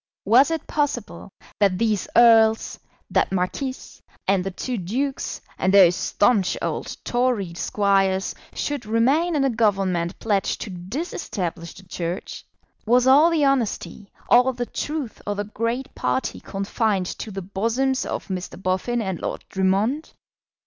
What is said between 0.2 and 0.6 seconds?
Was